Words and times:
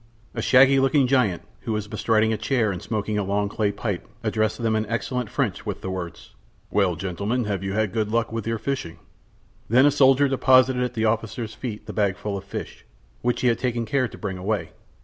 A 0.33 0.41
shaggy 0.41 0.79
looking 0.79 1.05
giant, 1.05 1.43
who 1.59 1.73
was 1.73 1.87
bestriding 1.87 2.33
a 2.33 2.35
chair 2.37 2.71
and 2.71 2.81
smoking 2.81 3.19
a 3.19 3.23
long 3.23 3.47
clay 3.49 3.71
pipe, 3.71 4.07
addressed 4.23 4.63
them 4.63 4.75
in 4.75 4.87
excellent 4.87 5.29
French 5.29 5.63
with 5.63 5.81
the 5.81 5.91
words: 5.91 6.33
"Well, 6.71 6.95
gentlemen, 6.95 7.43
have 7.43 7.61
you 7.63 7.73
had 7.73 7.93
good 7.93 8.09
luck 8.11 8.31
with 8.31 8.47
your 8.47 8.57
fishing?" 8.57 8.97
Then 9.69 9.85
a 9.85 9.91
soldier 9.91 10.27
deposited 10.27 10.81
at 10.81 10.95
the 10.95 11.05
officer's 11.05 11.53
feet 11.53 11.85
the 11.85 11.93
bag 11.93 12.17
full 12.17 12.35
of 12.35 12.45
fish, 12.45 12.83
which 13.21 13.41
he 13.41 13.47
had 13.47 13.59
taken 13.59 13.85
care 13.85 14.07
to 14.07 14.17
bring 14.17 14.39
away. 14.39 14.71